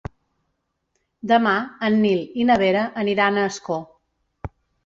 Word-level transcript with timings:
Demà 1.33 1.53
en 1.89 1.99
Nil 2.05 2.25
i 2.45 2.49
na 2.53 2.57
Vera 2.65 2.89
aniran 3.05 3.39
a 3.43 3.47
Ascó. 3.51 3.81